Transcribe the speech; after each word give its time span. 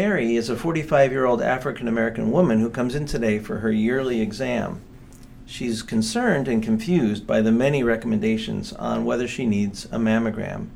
Mary 0.00 0.34
is 0.34 0.48
a 0.48 0.56
45 0.56 1.12
year 1.12 1.26
old 1.26 1.42
African 1.42 1.86
American 1.86 2.30
woman 2.30 2.60
who 2.60 2.70
comes 2.70 2.94
in 2.94 3.04
today 3.04 3.38
for 3.38 3.58
her 3.58 3.70
yearly 3.70 4.22
exam. 4.22 4.80
She's 5.44 5.82
concerned 5.82 6.48
and 6.48 6.62
confused 6.62 7.26
by 7.26 7.42
the 7.42 7.52
many 7.52 7.82
recommendations 7.82 8.72
on 8.72 9.04
whether 9.04 9.28
she 9.28 9.44
needs 9.44 9.84
a 9.92 9.98
mammogram. 9.98 10.68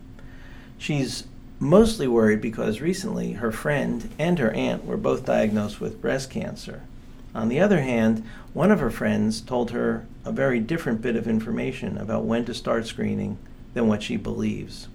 She's 0.76 1.24
mostly 1.58 2.06
worried 2.06 2.42
because 2.42 2.82
recently 2.82 3.32
her 3.32 3.50
friend 3.50 4.10
and 4.18 4.38
her 4.38 4.50
aunt 4.50 4.84
were 4.84 4.98
both 4.98 5.24
diagnosed 5.24 5.80
with 5.80 6.02
breast 6.02 6.28
cancer. 6.28 6.82
On 7.34 7.48
the 7.48 7.60
other 7.60 7.80
hand, 7.80 8.22
one 8.52 8.70
of 8.70 8.80
her 8.80 8.90
friends 8.90 9.40
told 9.40 9.70
her 9.70 10.06
a 10.26 10.32
very 10.32 10.60
different 10.60 11.00
bit 11.00 11.16
of 11.16 11.26
information 11.26 11.96
about 11.96 12.26
when 12.26 12.44
to 12.44 12.52
start 12.52 12.86
screening 12.86 13.38
than 13.72 13.88
what 13.88 14.02
she 14.02 14.18
believes. 14.18 14.88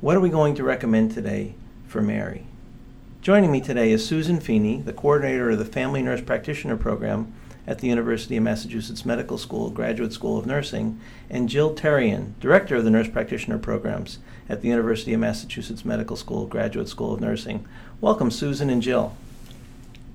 What 0.00 0.16
are 0.16 0.20
we 0.20 0.28
going 0.28 0.56
to 0.56 0.64
recommend 0.64 1.12
today 1.12 1.54
for 1.86 2.02
Mary? 2.02 2.46
Joining 3.22 3.52
me 3.52 3.60
today 3.60 3.92
is 3.92 4.06
Susan 4.06 4.40
Feeney, 4.40 4.80
the 4.80 4.94
coordinator 4.94 5.50
of 5.50 5.58
the 5.58 5.66
Family 5.66 6.00
Nurse 6.00 6.22
Practitioner 6.22 6.78
Program 6.78 7.30
at 7.66 7.80
the 7.80 7.86
University 7.86 8.38
of 8.38 8.42
Massachusetts 8.42 9.04
Medical 9.04 9.36
School, 9.36 9.68
Graduate 9.68 10.14
School 10.14 10.38
of 10.38 10.46
Nursing, 10.46 10.98
and 11.28 11.46
Jill 11.46 11.74
Terrien, 11.74 12.32
director 12.40 12.76
of 12.76 12.84
the 12.84 12.90
Nurse 12.90 13.08
Practitioner 13.08 13.58
Programs 13.58 14.20
at 14.48 14.62
the 14.62 14.68
University 14.68 15.12
of 15.12 15.20
Massachusetts 15.20 15.84
Medical 15.84 16.16
School, 16.16 16.46
Graduate 16.46 16.88
School 16.88 17.12
of 17.12 17.20
Nursing. 17.20 17.68
Welcome, 18.00 18.30
Susan 18.30 18.70
and 18.70 18.80
Jill. 18.80 19.14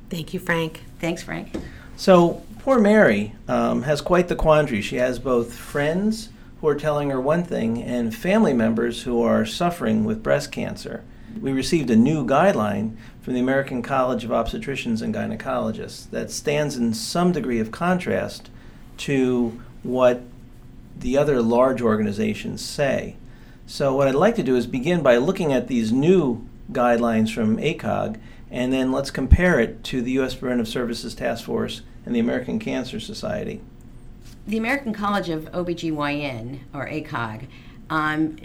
Thank 0.09 0.33
you, 0.33 0.39
Frank. 0.39 0.81
Thanks, 0.99 1.21
Frank. 1.21 1.55
So, 1.97 2.41
poor 2.57 2.79
Mary 2.79 3.35
um, 3.47 3.83
has 3.83 4.01
quite 4.01 4.29
the 4.29 4.35
quandary. 4.35 4.81
She 4.81 4.95
has 4.95 5.19
both 5.19 5.53
friends 5.53 6.29
who 6.59 6.67
are 6.67 6.75
telling 6.75 7.11
her 7.11 7.21
one 7.21 7.43
thing 7.43 7.83
and 7.83 8.15
family 8.15 8.53
members 8.53 9.03
who 9.03 9.21
are 9.21 9.45
suffering 9.45 10.05
with 10.05 10.23
breast 10.23 10.51
cancer 10.51 11.03
we 11.41 11.51
received 11.51 11.89
a 11.89 11.95
new 11.95 12.25
guideline 12.25 12.95
from 13.21 13.33
the 13.33 13.39
American 13.39 13.81
College 13.81 14.23
of 14.23 14.29
Obstetricians 14.31 15.01
and 15.01 15.13
Gynecologists 15.13 16.09
that 16.11 16.31
stands 16.31 16.77
in 16.77 16.93
some 16.93 17.31
degree 17.31 17.59
of 17.59 17.71
contrast 17.71 18.49
to 18.97 19.61
what 19.83 20.21
the 20.97 21.17
other 21.17 21.41
large 21.41 21.81
organizations 21.81 22.63
say. 22.63 23.15
So, 23.67 23.95
what 23.95 24.07
I'd 24.07 24.15
like 24.15 24.35
to 24.35 24.43
do 24.43 24.55
is 24.55 24.67
begin 24.67 25.01
by 25.01 25.17
looking 25.17 25.51
at 25.51 25.67
these 25.67 25.91
new 25.91 26.47
guidelines 26.71 27.33
from 27.33 27.57
ACOG, 27.57 28.19
and 28.51 28.71
then 28.71 28.91
let's 28.91 29.11
compare 29.11 29.59
it 29.59 29.83
to 29.85 30.01
the 30.01 30.11
U.S. 30.11 30.35
Preventive 30.35 30.67
Services 30.67 31.15
Task 31.15 31.45
Force 31.45 31.81
and 32.05 32.15
the 32.15 32.19
American 32.19 32.59
Cancer 32.59 32.99
Society. 32.99 33.61
The 34.47 34.57
American 34.57 34.93
College 34.93 35.29
of 35.29 35.51
OBGYN, 35.51 36.59
or 36.73 36.87
ACOG, 36.87 37.47
um, 37.89 38.37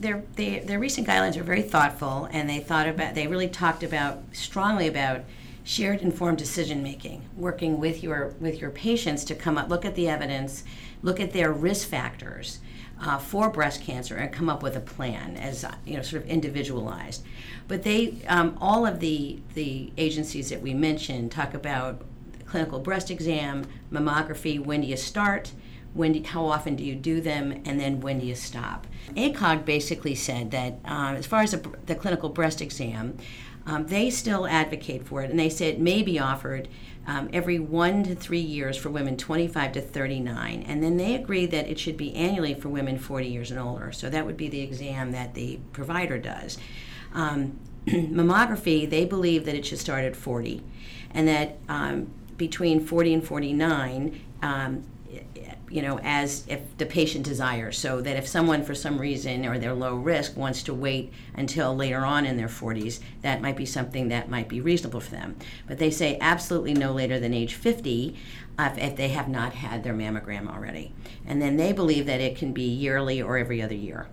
their 0.00 0.22
they, 0.36 0.60
their 0.60 0.78
recent 0.78 1.06
guidelines 1.06 1.36
are 1.36 1.42
very 1.42 1.62
thoughtful, 1.62 2.28
and 2.30 2.48
they 2.48 2.60
thought 2.60 2.88
about 2.88 3.14
they 3.14 3.26
really 3.26 3.48
talked 3.48 3.82
about 3.82 4.22
strongly 4.32 4.86
about 4.86 5.22
shared 5.62 6.00
informed 6.00 6.38
decision 6.38 6.82
making, 6.82 7.22
working 7.36 7.78
with 7.78 8.02
your 8.02 8.34
with 8.40 8.60
your 8.60 8.70
patients 8.70 9.24
to 9.24 9.34
come 9.34 9.58
up, 9.58 9.68
look 9.68 9.84
at 9.84 9.94
the 9.94 10.08
evidence, 10.08 10.64
look 11.02 11.20
at 11.20 11.32
their 11.32 11.52
risk 11.52 11.88
factors. 11.88 12.60
Uh, 13.00 13.16
for 13.16 13.48
breast 13.48 13.80
cancer 13.80 14.16
and 14.16 14.32
come 14.32 14.48
up 14.48 14.60
with 14.60 14.74
a 14.74 14.80
plan 14.80 15.36
as 15.36 15.64
you 15.86 15.96
know 15.96 16.02
sort 16.02 16.20
of 16.20 16.28
individualized 16.28 17.22
but 17.68 17.84
they 17.84 18.12
um, 18.26 18.58
all 18.60 18.84
of 18.84 18.98
the 18.98 19.38
the 19.54 19.92
agencies 19.96 20.50
that 20.50 20.60
we 20.60 20.74
mentioned 20.74 21.30
talk 21.30 21.54
about 21.54 22.02
clinical 22.46 22.80
breast 22.80 23.08
exam 23.08 23.64
mammography 23.92 24.58
when 24.58 24.80
do 24.80 24.88
you 24.88 24.96
start 24.96 25.52
when 25.94 26.12
do, 26.12 26.22
how 26.22 26.46
often 26.46 26.76
do 26.76 26.84
you 26.84 26.94
do 26.94 27.20
them 27.20 27.62
and 27.64 27.80
then 27.80 28.00
when 28.00 28.18
do 28.20 28.26
you 28.26 28.34
stop 28.34 28.86
ACOG 29.16 29.64
basically 29.64 30.14
said 30.14 30.50
that 30.50 30.78
um, 30.84 31.16
as 31.16 31.26
far 31.26 31.42
as 31.42 31.52
the, 31.52 31.72
the, 31.86 31.94
clinical 31.94 32.28
breast 32.28 32.60
exam, 32.60 33.16
um, 33.66 33.86
they 33.86 34.10
still 34.10 34.46
advocate 34.46 35.06
for 35.06 35.22
it, 35.22 35.30
and 35.30 35.38
they 35.38 35.48
say 35.48 35.68
it 35.68 35.80
may 35.80 36.02
be 36.02 36.18
offered 36.18 36.68
um, 37.06 37.28
every 37.32 37.58
one 37.58 38.04
to 38.04 38.14
three 38.14 38.40
years 38.40 38.76
for 38.76 38.90
women 38.90 39.16
25 39.16 39.72
to 39.72 39.80
39, 39.80 40.62
and 40.66 40.82
then 40.82 40.96
they 40.96 41.14
agree 41.14 41.46
that 41.46 41.68
it 41.68 41.78
should 41.78 41.96
be 41.96 42.14
annually 42.14 42.54
for 42.54 42.68
women 42.68 42.98
40 42.98 43.26
years 43.26 43.50
and 43.50 43.58
older. 43.60 43.92
So 43.92 44.10
that 44.10 44.26
would 44.26 44.36
be 44.36 44.48
the 44.48 44.60
exam 44.60 45.12
that 45.12 45.34
the 45.34 45.58
provider 45.72 46.18
does. 46.18 46.58
Um, 47.14 47.58
mammography, 47.86 48.88
they 48.88 49.04
believe 49.04 49.44
that 49.46 49.54
it 49.54 49.64
should 49.64 49.78
start 49.78 50.04
at 50.04 50.16
40, 50.16 50.62
and 51.12 51.26
that 51.28 51.58
um, 51.68 52.10
between 52.36 52.84
40 52.84 53.14
and 53.14 53.24
49, 53.26 54.20
um, 54.42 54.84
you 55.70 55.82
know, 55.82 55.98
as 56.02 56.44
if 56.48 56.76
the 56.78 56.86
patient 56.86 57.24
desires. 57.24 57.78
So 57.78 58.00
that 58.00 58.16
if 58.16 58.26
someone, 58.26 58.64
for 58.64 58.74
some 58.74 58.98
reason, 58.98 59.46
or 59.46 59.58
they're 59.58 59.74
low 59.74 59.94
risk, 59.94 60.36
wants 60.36 60.62
to 60.64 60.74
wait 60.74 61.12
until 61.34 61.74
later 61.74 62.04
on 62.04 62.24
in 62.24 62.36
their 62.36 62.48
40s, 62.48 63.00
that 63.22 63.42
might 63.42 63.56
be 63.56 63.66
something 63.66 64.08
that 64.08 64.30
might 64.30 64.48
be 64.48 64.60
reasonable 64.60 65.00
for 65.00 65.10
them. 65.10 65.36
But 65.66 65.78
they 65.78 65.90
say 65.90 66.18
absolutely 66.20 66.74
no 66.74 66.92
later 66.92 67.18
than 67.20 67.34
age 67.34 67.54
50 67.54 68.16
uh, 68.58 68.74
if 68.76 68.96
they 68.96 69.08
have 69.08 69.28
not 69.28 69.54
had 69.54 69.84
their 69.84 69.94
mammogram 69.94 70.52
already. 70.52 70.92
And 71.26 71.40
then 71.40 71.56
they 71.56 71.72
believe 71.72 72.06
that 72.06 72.20
it 72.20 72.36
can 72.36 72.52
be 72.52 72.68
yearly 72.68 73.22
or 73.22 73.38
every 73.38 73.62
other 73.62 73.74
year 73.74 74.08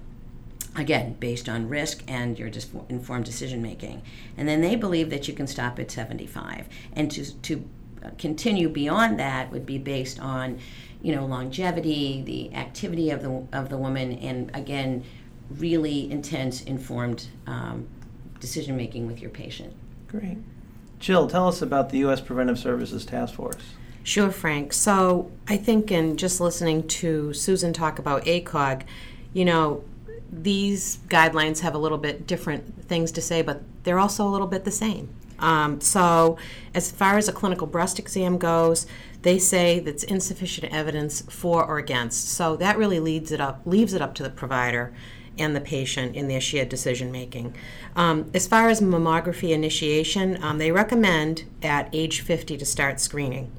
again 0.76 1.16
based 1.20 1.48
on 1.48 1.70
risk 1.70 2.04
and 2.08 2.38
your 2.38 2.50
dis- 2.50 2.68
informed 2.90 3.26
decision 3.26 3.62
making 3.62 4.02
and 4.38 4.48
then 4.48 4.62
they 4.62 4.76
believe 4.76 5.10
that 5.10 5.28
you 5.28 5.34
can 5.34 5.48
stop 5.48 5.80
at 5.80 5.90
75 5.90 6.68
and 6.94 7.10
to, 7.12 7.34
to 7.42 7.64
continue 8.18 8.70
beyond 8.70 9.20
that 9.20 9.52
would 9.52 9.66
be 9.66 9.78
based 9.78 10.20
on 10.20 10.60
you 11.02 11.16
know 11.16 11.26
longevity, 11.26 12.22
the 12.26 12.54
activity 12.56 13.10
of 13.12 13.22
the 13.22 13.46
of 13.58 13.70
the 13.70 13.78
woman, 13.78 14.14
and 14.14 14.52
again, 14.56 15.04
really 15.50 16.10
intense, 16.12 16.62
informed 16.64 17.28
um, 17.48 17.88
decision 18.40 18.76
making 18.76 19.08
with 19.08 19.22
your 19.22 19.30
patient. 19.30 19.74
Great, 20.08 20.38
Jill, 21.00 21.28
tell 21.28 21.48
us 21.48 21.62
about 21.62 21.90
the 21.90 22.00
U.S. 22.00 22.22
Preventive 22.22 22.58
Services 22.60 23.06
Task 23.06 23.34
Force. 23.34 23.74
Sure, 24.04 24.30
Frank. 24.30 24.72
So 24.72 25.32
I 25.48 25.58
think 25.58 25.92
in 25.92 26.16
just 26.16 26.40
listening 26.40 26.88
to 26.88 27.34
Susan 27.34 27.74
talk 27.74 27.98
about 27.98 28.24
ACOG, 28.26 28.84
you 29.34 29.46
know, 29.46 29.84
these 30.32 30.98
guidelines 31.08 31.62
have 31.62 31.74
a 31.74 31.78
little 31.78 31.98
bit 31.98 32.28
different 32.28 32.88
things 32.88 33.12
to 33.14 33.22
say, 33.22 33.42
but 33.42 33.64
they're 33.84 34.00
also 34.00 34.28
a 34.28 34.30
little 34.30 34.48
bit 34.48 34.64
the 34.64 34.72
same. 34.72 35.10
Um, 35.40 35.82
so, 35.82 36.38
as 36.74 36.92
far 36.92 37.18
as 37.18 37.28
a 37.28 37.34
clinical 37.34 37.68
breast 37.68 38.00
exam 38.00 38.38
goes, 38.38 38.88
they 39.26 39.40
say 39.40 39.80
that's 39.80 40.04
insufficient 40.04 40.72
evidence 40.72 41.22
for 41.22 41.66
or 41.66 41.80
against. 41.80 42.30
So 42.30 42.56
that 42.58 42.78
really 42.78 43.00
leads 43.00 43.32
it 43.32 43.42
up, 43.42 43.60
leaves 43.66 43.94
it 43.94 44.02
up 44.02 44.14
to 44.16 44.24
the 44.24 44.30
provider 44.30 44.94
and 45.38 45.56
the 45.56 45.62
patient 45.62 46.16
in 46.16 46.28
their 46.28 46.40
shared 46.40 46.70
decision 46.70 47.12
making. 47.12 47.56
Um, 47.96 48.30
as 48.36 48.46
far 48.46 48.70
as 48.70 48.82
mammography 48.82 49.50
initiation, 49.50 50.42
um, 50.44 50.60
they 50.60 50.72
recommend 50.72 51.46
at 51.64 51.90
age 51.92 52.22
50 52.22 52.56
to 52.58 52.66
start 52.66 53.00
screening. 53.00 53.52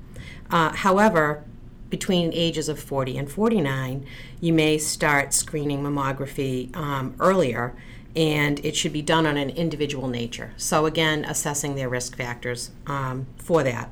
Uh, 0.50 0.72
however, 0.72 1.44
between 1.90 2.32
ages 2.32 2.68
of 2.68 2.78
40 2.78 3.18
and 3.18 3.30
49, 3.30 4.06
you 4.40 4.52
may 4.52 4.78
start 4.78 5.34
screening 5.34 5.82
mammography 5.82 6.74
um, 6.76 7.16
earlier, 7.18 7.74
and 8.16 8.64
it 8.64 8.74
should 8.74 8.92
be 8.92 9.02
done 9.02 9.26
on 9.26 9.36
an 9.36 9.50
individual 9.50 10.08
nature. 10.08 10.54
So, 10.56 10.86
again, 10.86 11.24
assessing 11.26 11.74
their 11.74 11.88
risk 11.88 12.16
factors 12.16 12.70
um, 12.86 13.26
for 13.36 13.62
that. 13.62 13.90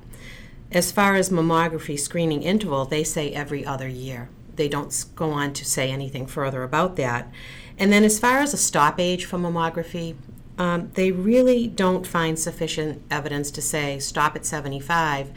As 0.73 0.91
far 0.91 1.15
as 1.15 1.29
mammography 1.29 1.99
screening 2.01 2.43
interval, 2.43 2.87
they 2.87 3.05
say 3.05 3.33
every 3.33 3.65
other 3.65 3.87
year. 3.87 4.31
They 4.57 4.69
don't 4.69 5.05
go 5.15 5.31
on 5.31 5.53
to 5.53 5.65
say 5.65 5.91
anything 5.91 6.27
further 6.27 6.63
about 6.63 6.97
that. 6.97 7.31
And 7.79 7.93
then, 7.93 8.03
as 8.03 8.19
far 8.19 8.39
as 8.39 8.55
a 8.55 8.57
stop 8.57 8.99
age 8.99 9.27
for 9.27 9.39
mammography, 9.39 10.17
um, 10.57 10.91
they 10.95 11.13
really 11.13 11.67
don't 11.67 12.07
find 12.07 12.39
sufficient 12.39 13.03
evidence 13.11 13.51
to 13.53 13.63
say 13.63 13.99
stop 13.99 14.37
at 14.37 14.47
75. 14.47 15.33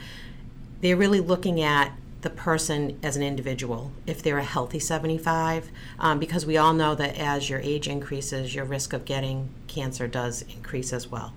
They're 0.80 0.96
really 0.96 1.20
looking 1.20 1.60
at 1.60 1.92
the 2.22 2.30
person 2.30 2.98
as 3.02 3.16
an 3.16 3.22
individual, 3.22 3.92
if 4.06 4.22
they're 4.22 4.38
a 4.38 4.44
healthy 4.44 4.78
75, 4.78 5.70
um, 6.00 6.18
because 6.18 6.44
we 6.44 6.56
all 6.56 6.72
know 6.72 6.94
that 6.94 7.16
as 7.16 7.48
your 7.48 7.60
age 7.60 7.86
increases, 7.86 8.54
your 8.54 8.64
risk 8.64 8.92
of 8.92 9.04
getting 9.04 9.50
cancer 9.68 10.08
does 10.08 10.42
increase 10.42 10.92
as 10.92 11.08
well. 11.08 11.32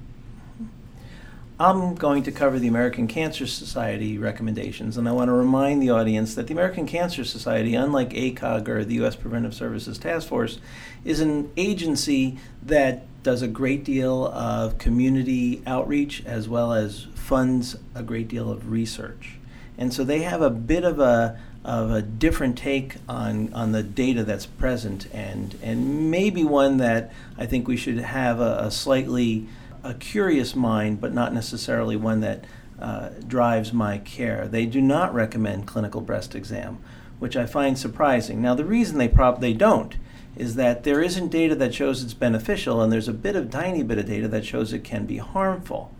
I'm 1.60 1.94
going 1.94 2.24
to 2.24 2.32
cover 2.32 2.58
the 2.58 2.68
American 2.68 3.08
Cancer 3.08 3.46
Society 3.46 4.18
recommendations, 4.18 4.98
and 4.98 5.08
I 5.08 5.12
want 5.12 5.28
to 5.28 5.34
remind 5.34 5.80
the 5.80 5.92
audience 5.92 6.34
that 6.34 6.48
the 6.48 6.54
American 6.54 6.88
Cancer 6.88 7.24
Society, 7.24 7.76
unlike 7.76 8.10
ACOG 8.10 8.68
or 8.68 8.84
the 8.84 8.96
U.S. 8.96 9.16
Preventive 9.16 9.54
Services 9.54 10.00
Task 10.00 10.28
Force, 10.28 10.58
is 11.06 11.20
an 11.20 11.52
agency 11.56 12.40
that 12.64 13.06
does 13.22 13.44
a 13.44 13.48
great 13.48 13.84
deal 13.84 14.26
of 14.30 14.80
community 14.80 15.62
outreach 15.68 16.26
as 16.26 16.50
well 16.50 16.74
as 16.74 17.06
funds 17.14 17.78
a 17.94 18.02
great 18.02 18.28
deal 18.28 18.52
of 18.52 18.72
research. 18.72 19.38
And 19.82 19.92
so 19.92 20.04
they 20.04 20.20
have 20.20 20.44
a 20.44 20.52
bit 20.52 20.84
of 20.84 21.00
a 21.00 21.40
of 21.66 21.90
a 21.90 22.04
different 22.04 22.56
take 22.56 22.98
on, 23.10 23.52
on 23.52 23.72
the 23.72 23.82
data 23.82 24.24
that's 24.24 24.46
present 24.46 25.08
and 25.12 25.58
and 25.64 26.12
maybe 26.12 26.44
one 26.44 26.78
that 26.78 27.12
I 27.36 27.48
think 27.48 27.68
we 27.68 27.78
should 27.78 27.98
have 27.98 28.40
a, 28.40 28.60
a 28.60 28.70
slightly 28.70 29.48
a 29.84 29.96
curious 29.96 30.56
mind, 30.56 31.02
but 31.02 31.16
not 31.16 31.34
necessarily 31.34 31.96
one 31.96 32.20
that 32.20 32.46
uh, 32.80 33.10
drives 33.28 33.74
my 33.74 33.98
care. 33.98 34.48
They 34.48 34.68
do 34.68 34.82
not 34.82 35.16
recommend 35.16 35.66
clinical 35.66 36.02
breast 36.02 36.36
exam, 36.36 36.78
which 37.18 37.36
I 37.36 37.48
find 37.48 37.76
surprising. 37.76 38.40
Now 38.40 38.54
the 38.54 38.66
reason 38.66 39.00
they 39.00 39.08
prob 39.08 39.42
they 39.42 39.54
don't 39.54 39.96
is 40.36 40.58
that 40.58 40.84
there 40.84 41.02
isn't 41.02 41.30
data 41.30 41.56
that 41.56 41.74
shows 41.74 42.04
it's 42.04 42.14
beneficial, 42.14 42.84
and 42.84 42.94
there's 42.94 43.08
a 43.08 43.14
bit 43.14 43.36
of 43.36 43.50
tiny 43.50 43.82
bit 43.82 43.98
of 43.98 44.06
data 44.06 44.28
that 44.28 44.46
shows 44.46 44.74
it 44.74 44.84
can 44.84 45.08
be 45.08 45.18
harmful. 45.18 45.92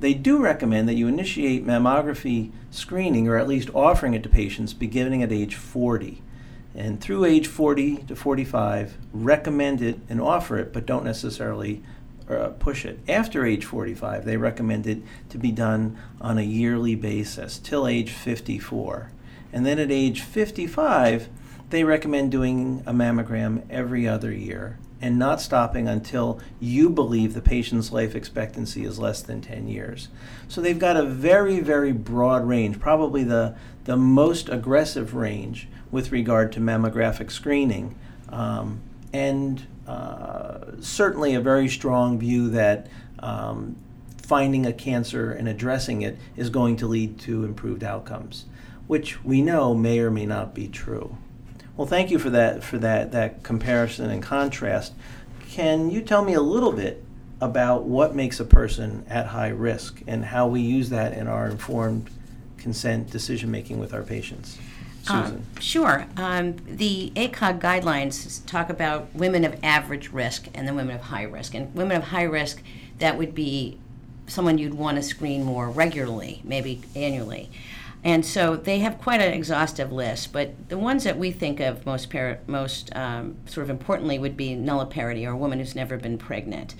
They 0.00 0.14
do 0.14 0.38
recommend 0.38 0.88
that 0.88 0.94
you 0.94 1.08
initiate 1.08 1.66
mammography 1.66 2.52
screening, 2.70 3.26
or 3.28 3.36
at 3.36 3.48
least 3.48 3.70
offering 3.74 4.14
it 4.14 4.22
to 4.22 4.28
patients 4.28 4.72
beginning 4.72 5.22
at 5.22 5.32
age 5.32 5.56
40. 5.56 6.22
And 6.74 7.00
through 7.00 7.24
age 7.24 7.48
40 7.48 8.04
to 8.04 8.14
45, 8.14 8.96
recommend 9.12 9.82
it 9.82 9.98
and 10.08 10.20
offer 10.20 10.58
it, 10.58 10.72
but 10.72 10.86
don't 10.86 11.04
necessarily 11.04 11.82
uh, 12.28 12.50
push 12.58 12.84
it. 12.84 13.00
After 13.08 13.44
age 13.44 13.64
45, 13.64 14.24
they 14.24 14.36
recommend 14.36 14.86
it 14.86 15.02
to 15.30 15.38
be 15.38 15.50
done 15.50 15.98
on 16.20 16.38
a 16.38 16.42
yearly 16.42 16.94
basis 16.94 17.58
till 17.58 17.88
age 17.88 18.12
54. 18.12 19.10
And 19.52 19.66
then 19.66 19.80
at 19.80 19.90
age 19.90 20.20
55, 20.20 21.28
they 21.70 21.82
recommend 21.82 22.30
doing 22.30 22.82
a 22.86 22.92
mammogram 22.92 23.68
every 23.68 24.06
other 24.06 24.32
year 24.32 24.78
and 25.00 25.18
not 25.18 25.40
stopping 25.40 25.86
until 25.88 26.40
you 26.58 26.90
believe 26.90 27.34
the 27.34 27.40
patient's 27.40 27.92
life 27.92 28.14
expectancy 28.14 28.84
is 28.84 28.98
less 28.98 29.22
than 29.22 29.40
10 29.40 29.68
years. 29.68 30.08
So 30.48 30.60
they've 30.60 30.78
got 30.78 30.96
a 30.96 31.04
very, 31.04 31.60
very 31.60 31.92
broad 31.92 32.46
range, 32.46 32.80
probably 32.80 33.22
the, 33.22 33.56
the 33.84 33.96
most 33.96 34.48
aggressive 34.48 35.14
range 35.14 35.68
with 35.90 36.10
regard 36.12 36.52
to 36.52 36.60
mammographic 36.60 37.30
screening. 37.30 37.94
Um, 38.28 38.80
and 39.12 39.66
uh, 39.86 40.72
certainly 40.80 41.34
a 41.34 41.40
very 41.40 41.68
strong 41.68 42.18
view 42.18 42.50
that 42.50 42.88
um, 43.20 43.76
finding 44.20 44.66
a 44.66 44.72
cancer 44.72 45.32
and 45.32 45.48
addressing 45.48 46.02
it 46.02 46.18
is 46.36 46.50
going 46.50 46.76
to 46.76 46.86
lead 46.86 47.18
to 47.20 47.44
improved 47.44 47.82
outcomes, 47.82 48.44
which 48.86 49.24
we 49.24 49.40
know 49.40 49.74
may 49.74 50.00
or 50.00 50.10
may 50.10 50.26
not 50.26 50.54
be 50.54 50.68
true. 50.68 51.16
Well, 51.78 51.86
thank 51.86 52.10
you 52.10 52.18
for 52.18 52.28
that 52.30 52.64
for 52.64 52.76
that 52.78 53.12
that 53.12 53.44
comparison 53.44 54.10
and 54.10 54.20
contrast. 54.20 54.92
Can 55.48 55.90
you 55.90 56.02
tell 56.02 56.24
me 56.24 56.34
a 56.34 56.40
little 56.40 56.72
bit 56.72 57.04
about 57.40 57.84
what 57.84 58.16
makes 58.16 58.40
a 58.40 58.44
person 58.44 59.06
at 59.08 59.26
high 59.26 59.48
risk 59.48 60.02
and 60.08 60.24
how 60.24 60.48
we 60.48 60.60
use 60.60 60.90
that 60.90 61.12
in 61.12 61.28
our 61.28 61.48
informed 61.48 62.10
consent 62.58 63.10
decision 63.10 63.52
making 63.52 63.78
with 63.78 63.94
our 63.94 64.02
patients? 64.02 64.58
Um, 65.08 65.24
Susan. 65.24 65.46
sure. 65.60 66.06
Um, 66.16 66.56
the 66.66 67.12
ACOG 67.14 67.60
guidelines 67.60 68.44
talk 68.44 68.70
about 68.70 69.14
women 69.14 69.44
of 69.44 69.56
average 69.62 70.10
risk 70.10 70.48
and 70.52 70.66
then 70.66 70.74
women 70.74 70.96
of 70.96 71.02
high 71.02 71.22
risk. 71.22 71.54
And 71.54 71.72
women 71.74 71.96
of 71.96 72.02
high 72.08 72.24
risk, 72.24 72.60
that 72.98 73.16
would 73.16 73.36
be 73.36 73.78
someone 74.26 74.58
you'd 74.58 74.74
want 74.74 74.96
to 74.96 75.02
screen 75.02 75.44
more 75.44 75.70
regularly, 75.70 76.42
maybe 76.44 76.82
annually. 76.96 77.50
And 78.04 78.24
so 78.24 78.56
they 78.56 78.78
have 78.78 78.98
quite 78.98 79.20
an 79.20 79.32
exhaustive 79.32 79.90
list, 79.90 80.32
but 80.32 80.68
the 80.68 80.78
ones 80.78 81.04
that 81.04 81.18
we 81.18 81.32
think 81.32 81.58
of 81.58 81.84
most, 81.84 82.10
par- 82.10 82.38
most 82.46 82.94
um, 82.94 83.36
sort 83.46 83.64
of 83.64 83.70
importantly 83.70 84.18
would 84.18 84.36
be 84.36 84.54
nulliparity, 84.54 85.26
or 85.26 85.30
a 85.30 85.36
woman 85.36 85.58
who's 85.58 85.74
never 85.74 85.96
been 85.96 86.16
pregnant, 86.16 86.74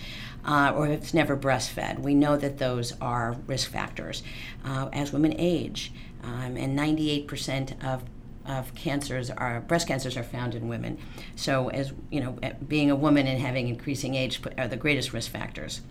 uh, 0.44 0.72
or 0.74 0.86
has 0.86 1.14
never 1.14 1.36
breastfed. 1.36 1.98
We 1.98 2.14
know 2.14 2.36
that 2.36 2.58
those 2.58 2.92
are 3.00 3.36
risk 3.46 3.70
factors. 3.70 4.22
Uh, 4.64 4.88
as 4.92 5.12
women 5.12 5.34
age, 5.38 5.92
um, 6.22 6.56
and 6.56 6.78
98% 6.78 7.84
of 7.84 8.04
of 8.46 8.74
cancers 8.74 9.28
are 9.28 9.60
breast 9.60 9.86
cancers 9.86 10.16
are 10.16 10.22
found 10.22 10.54
in 10.54 10.68
women. 10.68 10.96
So, 11.36 11.68
as 11.68 11.92
you 12.10 12.20
know, 12.20 12.38
being 12.66 12.90
a 12.90 12.96
woman 12.96 13.26
and 13.26 13.38
having 13.38 13.68
increasing 13.68 14.14
age 14.14 14.40
are 14.56 14.66
the 14.66 14.76
greatest 14.76 15.12
risk 15.12 15.30
factors. 15.30 15.82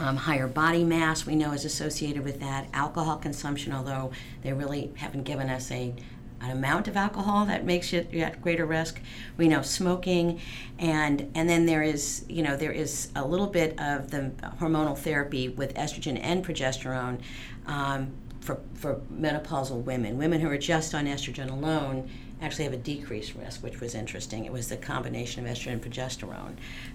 Um, 0.00 0.16
higher 0.16 0.48
body 0.48 0.82
mass 0.82 1.26
we 1.26 1.36
know 1.36 1.52
is 1.52 1.66
associated 1.66 2.24
with 2.24 2.40
that. 2.40 2.66
Alcohol 2.72 3.18
consumption, 3.18 3.72
although 3.72 4.10
they 4.42 4.52
really 4.52 4.90
haven't 4.96 5.24
given 5.24 5.48
us 5.48 5.70
a 5.70 5.94
an 6.42 6.50
amount 6.50 6.88
of 6.88 6.96
alcohol 6.96 7.44
that 7.44 7.66
makes 7.66 7.92
you 7.92 8.06
at 8.14 8.40
greater 8.40 8.64
risk. 8.64 8.98
We 9.36 9.46
know 9.46 9.60
smoking, 9.60 10.40
and 10.78 11.30
and 11.34 11.48
then 11.48 11.66
there 11.66 11.82
is 11.82 12.24
you 12.28 12.42
know 12.42 12.56
there 12.56 12.72
is 12.72 13.10
a 13.14 13.26
little 13.26 13.46
bit 13.46 13.78
of 13.78 14.10
the 14.10 14.32
hormonal 14.58 14.96
therapy 14.96 15.50
with 15.50 15.74
estrogen 15.74 16.18
and 16.20 16.44
progesterone. 16.44 17.20
Um, 17.66 18.12
for, 18.40 18.58
for 18.72 19.02
menopausal 19.12 19.84
women. 19.84 20.16
Women 20.16 20.40
who 20.40 20.48
are 20.48 20.56
just 20.56 20.94
on 20.94 21.04
estrogen 21.04 21.50
alone 21.50 22.08
actually 22.40 22.64
have 22.64 22.72
a 22.72 22.78
decreased 22.78 23.34
risk, 23.34 23.62
which 23.62 23.80
was 23.80 23.94
interesting. 23.94 24.46
It 24.46 24.52
was 24.52 24.70
the 24.70 24.78
combination 24.78 25.46
of 25.46 25.52
estrogen 25.52 25.72
and 25.72 25.82
progesterone. 25.82 26.54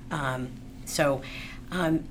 Um, 0.10 0.50
so, 0.86 1.22
um, 1.72 2.04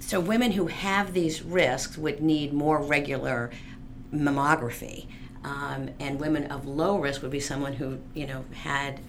so 0.00 0.20
women 0.20 0.52
who 0.52 0.66
have 0.66 1.12
these 1.12 1.42
risks 1.42 1.96
would 1.96 2.22
need 2.22 2.52
more 2.52 2.80
regular 2.82 3.50
mammography, 4.12 5.06
um, 5.44 5.90
and 6.00 6.18
women 6.18 6.46
of 6.46 6.66
low 6.66 6.98
risk 6.98 7.22
would 7.22 7.30
be 7.30 7.40
someone 7.40 7.74
who 7.74 7.98
you 8.14 8.26
know 8.26 8.44
had 8.52 9.00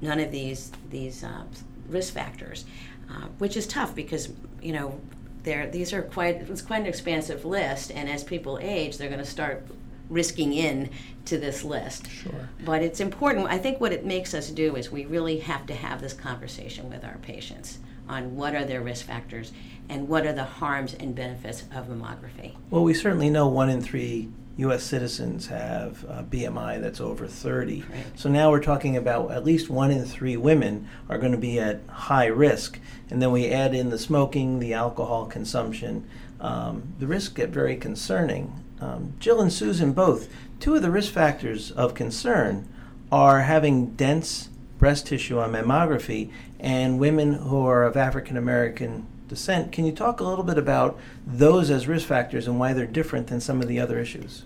none 0.00 0.20
of 0.20 0.30
these 0.30 0.72
these 0.90 1.24
uh, 1.24 1.44
risk 1.88 2.14
factors, 2.14 2.64
uh, 3.10 3.26
which 3.38 3.56
is 3.56 3.66
tough 3.66 3.94
because 3.94 4.30
you 4.60 4.72
know 4.72 5.00
they're, 5.42 5.70
these 5.70 5.92
are 5.92 6.02
quite 6.02 6.36
it's 6.36 6.62
quite 6.62 6.80
an 6.80 6.86
expansive 6.86 7.44
list, 7.44 7.90
and 7.90 8.08
as 8.08 8.24
people 8.24 8.58
age, 8.60 8.98
they're 8.98 9.08
going 9.08 9.20
to 9.20 9.24
start 9.24 9.66
risking 10.08 10.52
in 10.52 10.90
to 11.24 11.36
this 11.38 11.64
list. 11.64 12.08
Sure. 12.08 12.48
But 12.64 12.82
it's 12.82 13.00
important. 13.00 13.48
I 13.48 13.58
think 13.58 13.80
what 13.80 13.92
it 13.92 14.04
makes 14.04 14.34
us 14.34 14.50
do 14.50 14.76
is 14.76 14.90
we 14.90 15.04
really 15.04 15.38
have 15.38 15.66
to 15.66 15.74
have 15.74 16.00
this 16.00 16.12
conversation 16.12 16.88
with 16.88 17.04
our 17.04 17.18
patients 17.22 17.78
on 18.08 18.36
what 18.36 18.54
are 18.54 18.64
their 18.64 18.80
risk 18.80 19.06
factors 19.06 19.52
and 19.88 20.08
what 20.08 20.26
are 20.26 20.32
the 20.32 20.44
harms 20.44 20.94
and 20.94 21.14
benefits 21.14 21.62
of 21.74 21.86
mammography. 21.88 22.54
Well, 22.70 22.82
we 22.82 22.94
certainly 22.94 23.30
know 23.30 23.48
one 23.48 23.70
in 23.70 23.80
three 23.80 24.28
U.S. 24.58 24.82
citizens 24.82 25.48
have 25.48 26.02
a 26.04 26.24
BMI 26.28 26.80
that's 26.80 27.00
over 27.00 27.26
30. 27.26 27.82
Right. 27.82 27.88
So 28.14 28.30
now 28.30 28.50
we're 28.50 28.62
talking 28.62 28.96
about 28.96 29.30
at 29.30 29.44
least 29.44 29.68
one 29.68 29.90
in 29.90 30.04
three 30.04 30.36
women 30.36 30.88
are 31.08 31.18
going 31.18 31.32
to 31.32 31.38
be 31.38 31.60
at 31.60 31.80
high 31.88 32.26
risk. 32.26 32.80
And 33.10 33.20
then 33.20 33.32
we 33.32 33.50
add 33.50 33.74
in 33.74 33.90
the 33.90 33.98
smoking, 33.98 34.58
the 34.58 34.72
alcohol 34.72 35.26
consumption. 35.26 36.08
Um, 36.40 36.94
the 36.98 37.06
risks 37.06 37.32
get 37.34 37.50
very 37.50 37.76
concerning. 37.76 38.64
Um, 38.80 39.14
Jill 39.18 39.40
and 39.40 39.52
Susan 39.52 39.92
both, 39.92 40.28
two 40.58 40.74
of 40.74 40.82
the 40.82 40.90
risk 40.90 41.12
factors 41.12 41.70
of 41.70 41.94
concern 41.94 42.68
are 43.12 43.42
having 43.42 43.90
dense 43.90 44.48
breast 44.78 45.06
tissue 45.06 45.38
on 45.38 45.52
mammography 45.52 46.30
and 46.60 46.98
women 46.98 47.34
who 47.34 47.64
are 47.66 47.84
of 47.84 47.96
African 47.96 48.36
American 48.36 49.06
descent. 49.28 49.72
Can 49.72 49.84
you 49.84 49.92
talk 49.92 50.20
a 50.20 50.24
little 50.24 50.44
bit 50.44 50.58
about 50.58 50.98
those 51.26 51.70
as 51.70 51.88
risk 51.88 52.06
factors 52.06 52.46
and 52.46 52.58
why 52.58 52.72
they're 52.72 52.86
different 52.86 53.26
than 53.26 53.40
some 53.40 53.60
of 53.60 53.68
the 53.68 53.80
other 53.80 53.98
issues? 53.98 54.44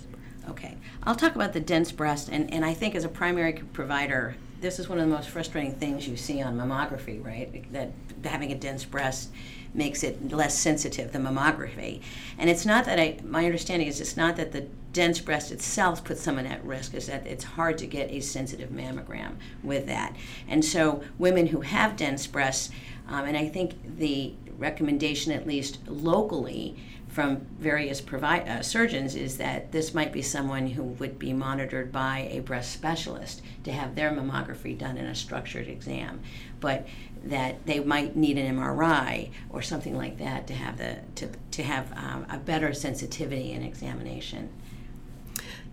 Okay, 0.49 0.77
I'll 1.03 1.17
talk 1.17 1.35
about 1.35 1.53
the 1.53 1.61
dense 1.61 1.93
breast, 1.93 2.29
and, 2.31 2.53
and 2.53 2.65
I 2.65 2.75
think 2.75 2.95
as 2.95 3.05
a 3.05 3.09
primary 3.09 3.53
provider, 3.53 4.37
this 4.61 4.79
is 4.79 4.89
one 4.89 4.99
of 4.99 5.09
the 5.09 5.15
most 5.15 5.29
frustrating 5.29 5.73
things 5.73 6.09
you 6.09 6.17
see 6.17 6.43
on 6.43 6.57
mammography, 6.57 7.25
right? 7.25 7.71
That 7.73 7.93
having 8.25 8.53
a 8.53 8.55
dense 8.55 8.85
breast 8.85 9.31
makes 9.75 10.03
it 10.03 10.33
less 10.33 10.59
sensitive, 10.59 11.13
the 11.13 11.19
mammography. 11.19 12.01
And 12.39 12.51
it's 12.51 12.67
not 12.67 12.85
that 12.87 12.99
I, 12.99 13.19
my 13.25 13.45
understanding 13.45 13.89
is 13.89 14.01
it's 14.01 14.17
not 14.17 14.37
that 14.37 14.53
the 14.53 14.67
dense 14.93 15.21
breast 15.21 15.53
itself 15.53 16.03
puts 16.03 16.21
someone 16.21 16.47
at 16.47 16.65
risk, 16.65 16.95
is 16.95 17.07
that 17.07 17.27
it's 17.27 17.45
hard 17.45 17.79
to 17.79 17.87
get 17.87 18.11
a 18.11 18.21
sensitive 18.21 18.71
mammogram 18.71 19.37
with 19.63 19.87
that. 19.87 20.17
And 20.49 20.65
so 20.65 21.03
women 21.19 21.47
who 21.49 21.61
have 21.61 21.97
dense 21.97 22.27
breasts, 22.27 22.71
um, 23.09 23.25
and 23.25 23.37
I 23.37 23.49
think 23.49 23.99
the 23.99 24.35
recommendation, 24.59 25.33
at 25.33 25.47
least 25.47 25.79
locally, 25.87 26.77
from 27.11 27.39
various 27.59 28.01
provi- 28.01 28.49
uh, 28.49 28.63
surgeons 28.63 29.17
is 29.17 29.37
that 29.39 29.73
this 29.73 29.93
might 29.93 30.13
be 30.13 30.23
someone 30.23 30.69
who 30.69 30.83
would 30.83 31.19
be 31.19 31.33
monitored 31.33 31.91
by 31.91 32.29
a 32.31 32.41
breast 32.41 32.73
specialist 32.73 33.43
to 33.65 33.73
have 33.73 33.95
their 33.97 34.11
mammography 34.13 34.79
done 34.79 34.97
in 34.97 35.07
a 35.07 35.15
structured 35.15 35.67
exam, 35.67 36.21
but 36.61 36.87
that 37.25 37.67
they 37.67 37.81
might 37.81 38.17
need 38.17 38.39
an 38.39 38.57
MRI 38.57 39.31
or 39.51 39.61
something 39.61 39.97
like 39.97 40.19
that 40.19 40.47
to 40.47 40.55
have 40.55 40.79
the 40.79 40.99
to, 41.17 41.29
to 41.51 41.63
have 41.63 41.93
um, 41.97 42.27
a 42.31 42.39
better 42.39 42.73
sensitivity 42.73 43.53
in 43.53 43.63
examination. 43.63 44.49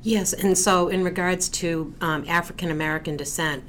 Yes, 0.01 0.33
and 0.33 0.57
so 0.57 0.87
in 0.87 1.03
regards 1.03 1.49
to 1.49 1.93
um, 2.01 2.25
African 2.27 2.71
American 2.71 3.15
descent, 3.15 3.63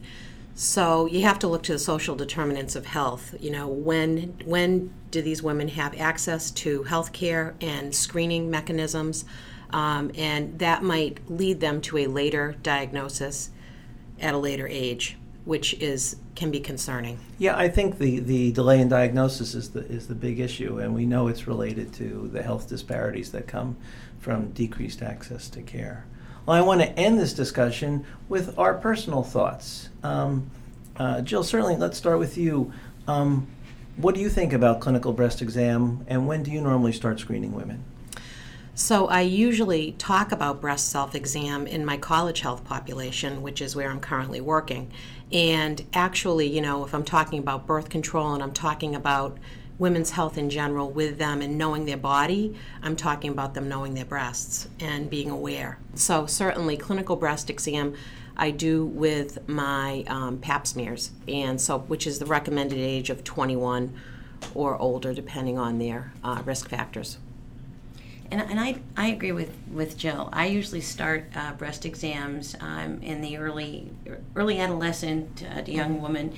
so 0.58 1.06
you 1.06 1.22
have 1.22 1.38
to 1.38 1.46
look 1.46 1.62
to 1.62 1.72
the 1.72 1.78
social 1.78 2.16
determinants 2.16 2.74
of 2.74 2.84
health. 2.84 3.32
You 3.38 3.52
know, 3.52 3.68
when 3.68 4.34
when 4.44 4.92
do 5.12 5.22
these 5.22 5.40
women 5.40 5.68
have 5.68 5.94
access 5.98 6.50
to 6.50 6.82
health 6.82 7.12
care 7.12 7.54
and 7.60 7.94
screening 7.94 8.50
mechanisms? 8.50 9.24
Um, 9.70 10.10
and 10.16 10.58
that 10.58 10.82
might 10.82 11.20
lead 11.30 11.60
them 11.60 11.80
to 11.82 11.98
a 11.98 12.06
later 12.08 12.56
diagnosis 12.62 13.50
at 14.20 14.34
a 14.34 14.38
later 14.38 14.66
age. 14.66 15.16
which 15.48 15.72
is 15.80 16.16
can 16.34 16.50
be 16.50 16.60
concerning. 16.60 17.18
Yeah, 17.38 17.56
I 17.56 17.70
think 17.70 17.96
the, 17.96 18.20
the 18.20 18.52
delay 18.52 18.82
in 18.82 18.88
diagnosis 18.90 19.54
is 19.54 19.70
the 19.70 19.80
is 19.86 20.06
the 20.06 20.14
big 20.14 20.40
issue, 20.40 20.78
and 20.78 20.94
we 20.94 21.06
know 21.06 21.28
it's 21.28 21.46
related 21.46 21.90
to 21.94 22.28
the 22.30 22.42
health 22.42 22.68
disparities 22.68 23.32
that 23.32 23.46
come 23.46 23.78
from 24.18 24.50
decreased 24.50 25.00
access 25.00 25.48
to 25.50 25.62
care. 25.62 26.04
Well, 26.48 26.56
I 26.56 26.62
want 26.62 26.80
to 26.80 26.88
end 26.98 27.18
this 27.18 27.34
discussion 27.34 28.06
with 28.30 28.58
our 28.58 28.72
personal 28.72 29.22
thoughts. 29.22 29.90
Um, 30.02 30.50
uh, 30.96 31.20
Jill, 31.20 31.44
certainly, 31.44 31.76
let's 31.76 31.98
start 31.98 32.18
with 32.18 32.38
you. 32.38 32.72
Um, 33.06 33.46
what 33.98 34.14
do 34.14 34.22
you 34.22 34.30
think 34.30 34.54
about 34.54 34.80
clinical 34.80 35.12
breast 35.12 35.42
exam, 35.42 36.06
and 36.08 36.26
when 36.26 36.42
do 36.42 36.50
you 36.50 36.62
normally 36.62 36.92
start 36.92 37.20
screening 37.20 37.52
women? 37.52 37.84
So 38.74 39.08
I 39.08 39.20
usually 39.20 39.92
talk 39.98 40.32
about 40.32 40.62
breast 40.62 40.88
self-exam 40.88 41.66
in 41.66 41.84
my 41.84 41.98
college 41.98 42.40
health 42.40 42.64
population, 42.64 43.42
which 43.42 43.60
is 43.60 43.76
where 43.76 43.90
I'm 43.90 44.00
currently 44.00 44.40
working. 44.40 44.90
And 45.30 45.84
actually, 45.92 46.46
you 46.46 46.62
know, 46.62 46.82
if 46.82 46.94
I'm 46.94 47.04
talking 47.04 47.40
about 47.40 47.66
birth 47.66 47.90
control 47.90 48.32
and 48.32 48.42
I'm 48.42 48.54
talking 48.54 48.94
about 48.94 49.36
women's 49.78 50.10
health 50.10 50.36
in 50.36 50.50
general 50.50 50.90
with 50.90 51.18
them 51.18 51.40
and 51.40 51.56
knowing 51.56 51.84
their 51.84 51.96
body, 51.96 52.56
I'm 52.82 52.96
talking 52.96 53.30
about 53.30 53.54
them 53.54 53.68
knowing 53.68 53.94
their 53.94 54.04
breasts 54.04 54.68
and 54.80 55.08
being 55.08 55.30
aware. 55.30 55.78
So 55.94 56.26
certainly 56.26 56.76
clinical 56.76 57.16
breast 57.16 57.48
exam 57.48 57.94
I 58.36 58.52
do 58.52 58.86
with 58.86 59.48
my 59.48 60.04
um, 60.06 60.38
pap 60.38 60.66
smears, 60.66 61.10
and 61.26 61.60
so 61.60 61.80
which 61.80 62.06
is 62.06 62.20
the 62.20 62.26
recommended 62.26 62.78
age 62.78 63.10
of 63.10 63.24
21 63.24 63.92
or 64.54 64.76
older, 64.76 65.12
depending 65.12 65.58
on 65.58 65.78
their 65.78 66.12
uh, 66.22 66.40
risk 66.44 66.68
factors. 66.68 67.18
And, 68.30 68.42
and 68.42 68.60
I, 68.60 68.76
I 68.96 69.08
agree 69.08 69.32
with, 69.32 69.50
with 69.72 69.96
Jill. 69.96 70.28
I 70.32 70.46
usually 70.46 70.82
start 70.82 71.24
uh, 71.34 71.52
breast 71.54 71.86
exams 71.86 72.54
um, 72.60 73.00
in 73.02 73.22
the 73.22 73.38
early 73.38 73.90
early 74.36 74.60
adolescent 74.60 75.44
uh, 75.56 75.62
young 75.66 76.00
woman, 76.00 76.34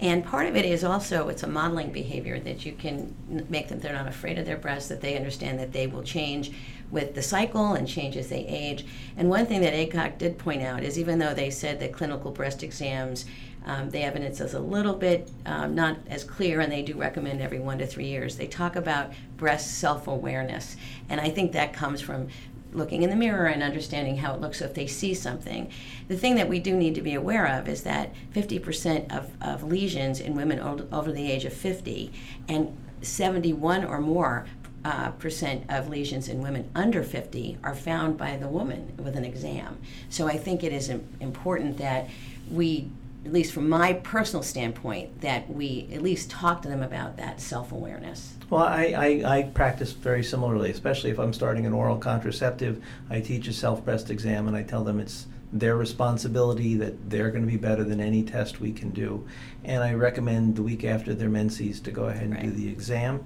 and 0.00 0.24
part 0.24 0.46
of 0.46 0.56
it 0.56 0.64
is 0.64 0.84
also 0.84 1.28
it's 1.28 1.42
a 1.42 1.46
modeling 1.46 1.92
behavior 1.92 2.40
that 2.40 2.66
you 2.66 2.72
can 2.72 3.14
make 3.48 3.68
them 3.68 3.78
they're 3.78 3.92
not 3.92 4.08
afraid 4.08 4.38
of 4.38 4.46
their 4.46 4.56
breasts, 4.56 4.88
that 4.88 5.00
they 5.00 5.16
understand 5.16 5.58
that 5.58 5.72
they 5.72 5.86
will 5.86 6.02
change 6.02 6.52
with 6.90 7.14
the 7.14 7.22
cycle 7.22 7.74
and 7.74 7.88
change 7.88 8.16
as 8.16 8.28
they 8.28 8.46
age. 8.46 8.86
And 9.16 9.28
one 9.28 9.46
thing 9.46 9.60
that 9.62 9.72
ACOG 9.72 10.18
did 10.18 10.38
point 10.38 10.62
out 10.62 10.82
is 10.82 10.98
even 10.98 11.18
though 11.18 11.34
they 11.34 11.50
said 11.50 11.80
that 11.80 11.92
clinical 11.92 12.30
breast 12.30 12.62
exams 12.62 13.24
um, 13.66 13.88
the 13.90 14.00
evidence 14.00 14.40
is 14.40 14.54
a 14.54 14.60
little 14.60 14.94
bit 14.94 15.30
um, 15.46 15.74
not 15.74 15.96
as 16.08 16.22
clear, 16.22 16.60
and 16.60 16.70
they 16.70 16.82
do 16.82 16.94
recommend 16.94 17.40
every 17.40 17.60
one 17.60 17.78
to 17.78 17.86
three 17.86 18.06
years. 18.06 18.36
They 18.36 18.46
talk 18.46 18.76
about 18.76 19.12
breast 19.36 19.78
self 19.78 20.06
awareness, 20.06 20.76
and 21.08 21.20
I 21.20 21.30
think 21.30 21.52
that 21.52 21.72
comes 21.72 22.00
from 22.00 22.28
looking 22.74 23.02
in 23.02 23.10
the 23.10 23.16
mirror 23.16 23.46
and 23.46 23.62
understanding 23.62 24.18
how 24.18 24.34
it 24.34 24.40
looks 24.40 24.60
if 24.60 24.74
they 24.74 24.86
see 24.86 25.14
something. 25.14 25.70
The 26.08 26.16
thing 26.16 26.34
that 26.36 26.48
we 26.48 26.58
do 26.58 26.76
need 26.76 26.94
to 26.96 27.02
be 27.02 27.14
aware 27.14 27.46
of 27.46 27.68
is 27.68 27.82
that 27.82 28.12
50% 28.34 29.16
of, 29.16 29.30
of 29.40 29.62
lesions 29.62 30.20
in 30.20 30.34
women 30.34 30.60
over 30.60 31.12
the 31.12 31.30
age 31.30 31.44
of 31.44 31.52
50 31.52 32.12
and 32.48 32.76
71 33.02 33.84
or 33.84 34.00
more 34.00 34.46
uh, 34.84 35.10
percent 35.12 35.64
of 35.70 35.88
lesions 35.88 36.28
in 36.28 36.42
women 36.42 36.70
under 36.74 37.02
50 37.02 37.58
are 37.62 37.74
found 37.74 38.18
by 38.18 38.36
the 38.36 38.48
woman 38.48 38.92
with 38.98 39.16
an 39.16 39.24
exam. 39.24 39.78
So 40.10 40.26
I 40.26 40.36
think 40.36 40.62
it 40.62 40.72
is 40.72 40.90
important 41.20 41.78
that 41.78 42.08
we 42.50 42.90
at 43.24 43.32
least 43.32 43.52
from 43.52 43.68
my 43.68 43.94
personal 43.94 44.42
standpoint, 44.42 45.20
that 45.22 45.48
we 45.48 45.88
at 45.92 46.02
least 46.02 46.30
talk 46.30 46.62
to 46.62 46.68
them 46.68 46.82
about 46.82 47.16
that 47.16 47.40
self 47.40 47.72
awareness. 47.72 48.34
Well, 48.50 48.62
I, 48.62 49.22
I, 49.24 49.38
I, 49.38 49.42
practice 49.42 49.92
very 49.92 50.22
similarly, 50.22 50.70
especially 50.70 51.10
if 51.10 51.18
I'm 51.18 51.32
starting 51.32 51.64
an 51.66 51.72
oral 51.72 51.96
contraceptive. 51.96 52.82
I 53.08 53.20
teach 53.20 53.48
a 53.48 53.52
self 53.52 53.84
breast 53.84 54.10
exam 54.10 54.46
and 54.46 54.56
I 54.56 54.62
tell 54.62 54.84
them 54.84 55.00
it's 55.00 55.26
their 55.52 55.76
responsibility, 55.76 56.76
that 56.76 57.08
they're 57.08 57.30
going 57.30 57.44
to 57.44 57.50
be 57.50 57.56
better 57.56 57.84
than 57.84 58.00
any 58.00 58.24
test 58.24 58.60
we 58.60 58.72
can 58.72 58.90
do. 58.90 59.26
And 59.64 59.82
I 59.82 59.94
recommend 59.94 60.56
the 60.56 60.62
week 60.64 60.84
after 60.84 61.14
their 61.14 61.28
menses 61.28 61.80
to 61.80 61.92
go 61.92 62.06
ahead 62.06 62.24
and 62.24 62.34
right. 62.34 62.42
do 62.42 62.50
the 62.50 62.68
exam. 62.68 63.24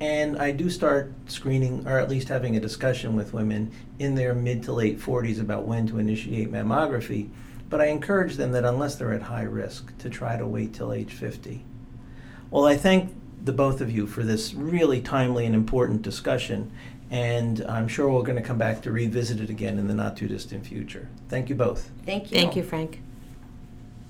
And 0.00 0.38
I 0.38 0.50
do 0.50 0.70
start 0.70 1.12
screening, 1.26 1.86
or 1.86 1.98
at 1.98 2.08
least 2.08 2.28
having 2.28 2.56
a 2.56 2.60
discussion 2.60 3.16
with 3.16 3.32
women 3.32 3.70
in 3.98 4.14
their 4.14 4.34
mid 4.34 4.64
to 4.64 4.72
late 4.72 4.98
40s 4.98 5.40
about 5.40 5.66
when 5.66 5.86
to 5.86 5.98
initiate 5.98 6.52
mammography 6.52 7.30
but 7.68 7.80
I 7.80 7.86
encourage 7.86 8.36
them 8.36 8.52
that 8.52 8.64
unless 8.64 8.96
they're 8.96 9.12
at 9.12 9.22
high 9.22 9.42
risk, 9.42 9.96
to 9.98 10.08
try 10.08 10.36
to 10.36 10.46
wait 10.46 10.72
till 10.72 10.92
age 10.92 11.12
50. 11.12 11.64
Well, 12.50 12.64
I 12.64 12.76
thank 12.76 13.14
the 13.44 13.52
both 13.52 13.80
of 13.80 13.90
you 13.90 14.06
for 14.06 14.22
this 14.22 14.54
really 14.54 15.00
timely 15.00 15.44
and 15.46 15.54
important 15.54 16.02
discussion, 16.02 16.72
and 17.10 17.64
I'm 17.68 17.88
sure 17.88 18.10
we're 18.10 18.22
going 18.22 18.36
to 18.36 18.42
come 18.42 18.58
back 18.58 18.82
to 18.82 18.92
revisit 18.92 19.40
it 19.40 19.50
again 19.50 19.78
in 19.78 19.86
the 19.86 19.94
not 19.94 20.16
too 20.16 20.28
distant 20.28 20.66
future. 20.66 21.08
Thank 21.28 21.48
you 21.48 21.54
both. 21.54 21.90
Thank 22.04 22.30
you. 22.30 22.36
Thank 22.38 22.56
you, 22.56 22.62
Frank. 22.62 23.00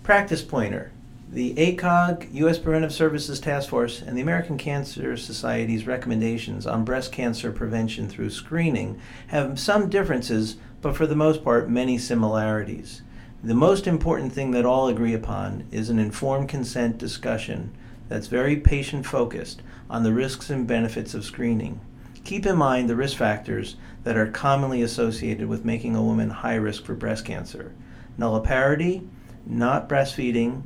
Practice 0.02 0.42
pointer. 0.42 0.92
The 1.30 1.54
ACOG, 1.54 2.32
U.S. 2.32 2.58
Preventive 2.58 2.92
Services 2.92 3.38
Task 3.38 3.68
Force, 3.68 4.00
and 4.00 4.16
the 4.16 4.22
American 4.22 4.56
Cancer 4.56 5.16
Society's 5.16 5.86
recommendations 5.86 6.66
on 6.66 6.84
breast 6.84 7.12
cancer 7.12 7.52
prevention 7.52 8.08
through 8.08 8.30
screening 8.30 8.98
have 9.26 9.60
some 9.60 9.90
differences, 9.90 10.56
but 10.80 10.96
for 10.96 11.06
the 11.06 11.14
most 11.14 11.44
part, 11.44 11.68
many 11.68 11.98
similarities. 11.98 13.02
The 13.40 13.54
most 13.54 13.86
important 13.86 14.32
thing 14.32 14.50
that 14.50 14.66
all 14.66 14.88
agree 14.88 15.14
upon 15.14 15.68
is 15.70 15.90
an 15.90 16.00
informed 16.00 16.48
consent 16.48 16.98
discussion 16.98 17.72
that's 18.08 18.26
very 18.26 18.56
patient 18.56 19.06
focused 19.06 19.62
on 19.88 20.02
the 20.02 20.12
risks 20.12 20.50
and 20.50 20.66
benefits 20.66 21.14
of 21.14 21.24
screening. 21.24 21.78
Keep 22.24 22.46
in 22.46 22.56
mind 22.56 22.90
the 22.90 22.96
risk 22.96 23.16
factors 23.16 23.76
that 24.02 24.16
are 24.16 24.26
commonly 24.26 24.82
associated 24.82 25.46
with 25.46 25.64
making 25.64 25.94
a 25.94 26.02
woman 26.02 26.30
high 26.30 26.56
risk 26.56 26.84
for 26.84 26.94
breast 26.94 27.24
cancer 27.24 27.72
nulliparity, 28.18 29.06
not 29.46 29.88
breastfeeding, 29.88 30.62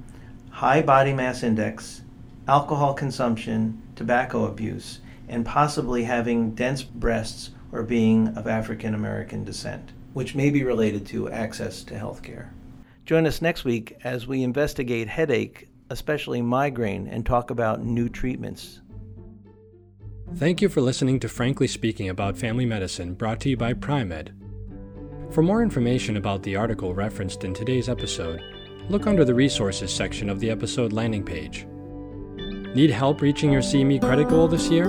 high 0.48 0.80
body 0.80 1.12
mass 1.12 1.42
index, 1.42 2.00
alcohol 2.48 2.94
consumption, 2.94 3.82
tobacco 3.96 4.46
abuse, 4.46 5.00
and 5.28 5.44
possibly 5.44 6.04
having 6.04 6.54
dense 6.54 6.82
breasts 6.82 7.50
or 7.70 7.82
being 7.82 8.28
of 8.28 8.46
African 8.46 8.94
American 8.94 9.44
descent, 9.44 9.92
which 10.14 10.34
may 10.34 10.48
be 10.48 10.64
related 10.64 11.04
to 11.04 11.30
access 11.30 11.84
to 11.84 11.98
health 11.98 12.22
care. 12.22 12.50
Join 13.12 13.26
us 13.26 13.42
next 13.42 13.66
week 13.66 13.98
as 14.04 14.26
we 14.26 14.42
investigate 14.42 15.06
headache, 15.06 15.68
especially 15.90 16.40
migraine, 16.40 17.06
and 17.08 17.26
talk 17.26 17.50
about 17.50 17.84
new 17.84 18.08
treatments. 18.08 18.80
Thank 20.36 20.62
you 20.62 20.70
for 20.70 20.80
listening 20.80 21.20
to 21.20 21.28
Frankly 21.28 21.66
Speaking 21.66 22.08
About 22.08 22.38
Family 22.38 22.64
Medicine, 22.64 23.12
brought 23.12 23.38
to 23.40 23.50
you 23.50 23.56
by 23.58 23.74
Pri-Med. 23.74 24.34
For 25.28 25.42
more 25.42 25.62
information 25.62 26.16
about 26.16 26.42
the 26.42 26.56
article 26.56 26.94
referenced 26.94 27.44
in 27.44 27.52
today's 27.52 27.90
episode, 27.90 28.40
look 28.88 29.06
under 29.06 29.26
the 29.26 29.34
Resources 29.34 29.92
section 29.92 30.30
of 30.30 30.40
the 30.40 30.48
episode 30.48 30.94
landing 30.94 31.22
page. 31.22 31.66
Need 32.74 32.88
help 32.88 33.20
reaching 33.20 33.52
your 33.52 33.60
CME 33.60 34.00
credit 34.00 34.30
goal 34.30 34.48
this 34.48 34.70
year? 34.70 34.86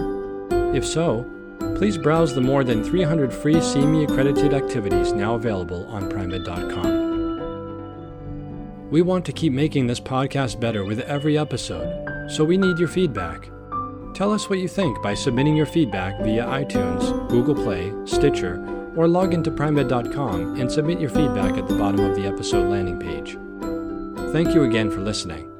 If 0.73 0.85
so, 0.85 1.29
please 1.75 1.97
browse 1.97 2.33
the 2.33 2.39
more 2.39 2.63
than 2.63 2.85
300 2.85 3.33
free 3.33 3.55
CME 3.55 4.09
accredited 4.09 4.53
activities 4.53 5.11
now 5.11 5.35
available 5.35 5.85
on 5.87 6.09
Pri-Med.com. 6.09 7.12
We 8.93 9.01
want 9.01 9.25
to 9.25 9.33
keep 9.33 9.51
making 9.51 9.87
this 9.87 9.99
podcast 9.99 10.59
better 10.59 10.85
with 10.85 10.99
every 10.99 11.35
episode, 11.35 12.29
so 12.29 12.43
we 12.43 12.57
need 12.59 12.77
your 12.77 12.87
feedback. 12.87 13.49
Tell 14.13 14.31
us 14.31 14.51
what 14.51 14.59
you 14.59 14.67
think 14.67 15.01
by 15.01 15.15
submitting 15.15 15.55
your 15.55 15.65
feedback 15.65 16.21
via 16.21 16.45
iTunes, 16.45 17.27
Google 17.27 17.55
Play, 17.55 17.91
Stitcher, 18.05 18.63
or 18.95 19.07
log 19.07 19.33
into 19.33 19.49
Pri-Med.com 19.49 20.61
and 20.61 20.71
submit 20.71 21.01
your 21.01 21.09
feedback 21.09 21.57
at 21.57 21.67
the 21.67 21.73
bottom 21.73 22.01
of 22.05 22.15
the 22.15 22.27
episode 22.27 22.69
landing 22.69 22.99
page. 22.99 23.35
Thank 24.31 24.53
you 24.53 24.61
again 24.61 24.91
for 24.91 24.99
listening. 24.99 25.52